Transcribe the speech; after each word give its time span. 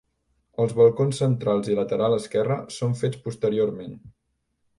Els 0.61 0.71
balcons 0.77 1.19
centrals 1.23 1.69
i 1.73 1.77
lateral 1.81 2.15
esquerre 2.17 2.59
són 2.79 2.97
fets 3.03 3.21
posteriorment. 3.29 3.95